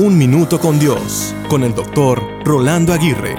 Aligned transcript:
Un 0.00 0.16
Minuto 0.16 0.60
con 0.60 0.78
Dios, 0.78 1.34
con 1.48 1.64
el 1.64 1.74
doctor 1.74 2.22
Rolando 2.44 2.92
Aguirre. 2.92 3.34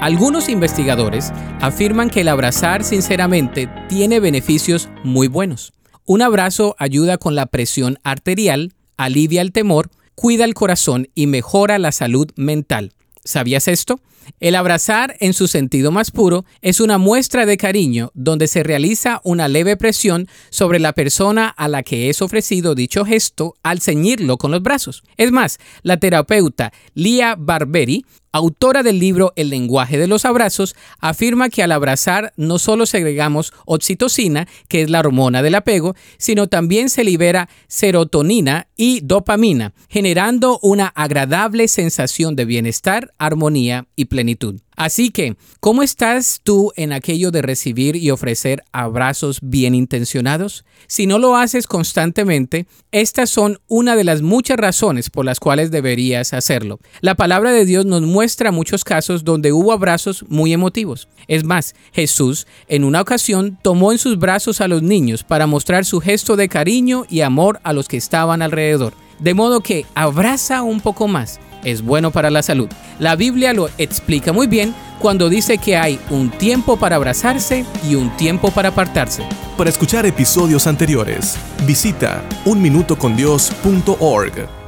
Algunos 0.00 0.48
investigadores 0.48 1.32
afirman 1.60 2.08
que 2.08 2.20
el 2.20 2.28
abrazar 2.28 2.84
sinceramente 2.84 3.68
tiene 3.88 4.20
beneficios 4.20 4.88
muy 5.02 5.26
buenos. 5.26 5.72
Un 6.04 6.22
abrazo 6.22 6.76
ayuda 6.78 7.18
con 7.18 7.34
la 7.34 7.46
presión 7.46 7.98
arterial, 8.04 8.74
alivia 8.96 9.42
el 9.42 9.50
temor, 9.50 9.90
cuida 10.14 10.44
el 10.44 10.54
corazón 10.54 11.08
y 11.16 11.26
mejora 11.26 11.80
la 11.80 11.90
salud 11.90 12.30
mental. 12.36 12.92
¿Sabías 13.24 13.66
esto? 13.66 13.98
El 14.40 14.54
abrazar 14.54 15.16
en 15.20 15.32
su 15.32 15.48
sentido 15.48 15.90
más 15.90 16.10
puro 16.10 16.44
es 16.60 16.80
una 16.80 16.98
muestra 16.98 17.46
de 17.46 17.56
cariño 17.56 18.10
donde 18.14 18.48
se 18.48 18.62
realiza 18.62 19.20
una 19.24 19.48
leve 19.48 19.76
presión 19.76 20.28
sobre 20.50 20.78
la 20.78 20.92
persona 20.92 21.48
a 21.48 21.68
la 21.68 21.82
que 21.82 22.08
es 22.08 22.22
ofrecido 22.22 22.74
dicho 22.74 23.04
gesto 23.04 23.54
al 23.62 23.80
ceñirlo 23.80 24.36
con 24.38 24.50
los 24.50 24.62
brazos. 24.62 25.02
Es 25.16 25.32
más, 25.32 25.58
la 25.82 25.98
terapeuta 25.98 26.72
Lia 26.94 27.36
Barberi 27.38 28.04
autora 28.32 28.82
del 28.82 28.98
libro 28.98 29.32
El 29.36 29.50
lenguaje 29.50 29.98
de 29.98 30.06
los 30.06 30.24
abrazos, 30.24 30.74
afirma 30.98 31.50
que 31.50 31.62
al 31.62 31.72
abrazar 31.72 32.32
no 32.36 32.58
solo 32.58 32.86
segregamos 32.86 33.52
oxitocina, 33.66 34.48
que 34.68 34.82
es 34.82 34.90
la 34.90 35.00
hormona 35.00 35.42
del 35.42 35.54
apego, 35.54 35.94
sino 36.18 36.46
también 36.46 36.88
se 36.88 37.04
libera 37.04 37.48
serotonina 37.68 38.68
y 38.76 39.00
dopamina, 39.00 39.74
generando 39.88 40.58
una 40.62 40.86
agradable 40.88 41.68
sensación 41.68 42.34
de 42.34 42.46
bienestar, 42.46 43.12
armonía 43.18 43.86
y 43.96 44.06
plenitud. 44.12 44.60
Así 44.76 45.10
que, 45.10 45.36
¿cómo 45.58 45.82
estás 45.82 46.40
tú 46.44 46.70
en 46.76 46.92
aquello 46.92 47.30
de 47.30 47.40
recibir 47.40 47.96
y 47.96 48.10
ofrecer 48.10 48.62
abrazos 48.70 49.38
bien 49.40 49.74
intencionados? 49.74 50.66
Si 50.86 51.06
no 51.06 51.18
lo 51.18 51.34
haces 51.34 51.66
constantemente, 51.66 52.66
estas 52.90 53.30
son 53.30 53.58
una 53.68 53.96
de 53.96 54.04
las 54.04 54.20
muchas 54.20 54.58
razones 54.58 55.08
por 55.08 55.24
las 55.24 55.40
cuales 55.40 55.70
deberías 55.70 56.34
hacerlo. 56.34 56.78
La 57.00 57.14
palabra 57.14 57.52
de 57.52 57.64
Dios 57.64 57.86
nos 57.86 58.02
muestra 58.02 58.52
muchos 58.52 58.84
casos 58.84 59.24
donde 59.24 59.52
hubo 59.52 59.72
abrazos 59.72 60.26
muy 60.28 60.52
emotivos. 60.52 61.08
Es 61.26 61.42
más, 61.42 61.74
Jesús 61.92 62.46
en 62.68 62.84
una 62.84 63.00
ocasión 63.00 63.58
tomó 63.62 63.92
en 63.92 63.98
sus 63.98 64.18
brazos 64.18 64.60
a 64.60 64.68
los 64.68 64.82
niños 64.82 65.24
para 65.24 65.46
mostrar 65.46 65.86
su 65.86 66.00
gesto 66.00 66.36
de 66.36 66.50
cariño 66.50 67.06
y 67.08 67.22
amor 67.22 67.60
a 67.62 67.72
los 67.72 67.88
que 67.88 67.96
estaban 67.96 68.42
alrededor. 68.42 68.92
De 69.20 69.32
modo 69.32 69.62
que 69.62 69.86
abraza 69.94 70.62
un 70.62 70.82
poco 70.82 71.08
más 71.08 71.40
es 71.64 71.82
bueno 71.82 72.10
para 72.10 72.30
la 72.30 72.42
salud. 72.42 72.68
La 72.98 73.16
Biblia 73.16 73.52
lo 73.52 73.68
explica 73.78 74.32
muy 74.32 74.46
bien 74.46 74.74
cuando 74.98 75.28
dice 75.28 75.58
que 75.58 75.76
hay 75.76 75.98
un 76.10 76.30
tiempo 76.30 76.76
para 76.76 76.96
abrazarse 76.96 77.64
y 77.88 77.94
un 77.96 78.10
tiempo 78.16 78.50
para 78.50 78.70
apartarse. 78.70 79.22
Para 79.58 79.70
escuchar 79.70 80.06
episodios 80.06 80.66
anteriores, 80.66 81.36
visita 81.66 82.24
unminutocondios.org. 82.44 84.61